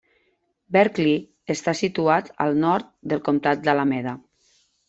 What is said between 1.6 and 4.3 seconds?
situat en el nord del Comtat d'Alameda.